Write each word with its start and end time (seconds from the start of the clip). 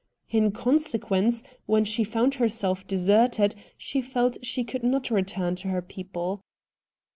In 0.31 0.51
consequence, 0.51 1.43
when 1.67 1.85
she 1.85 2.03
found 2.03 2.33
herself 2.33 2.87
deserted 2.87 3.53
she 3.77 4.01
felt 4.01 4.43
she 4.43 4.63
could 4.63 4.81
not 4.81 5.11
return 5.11 5.53
to 5.57 5.67
her 5.67 5.83
people. 5.83 6.41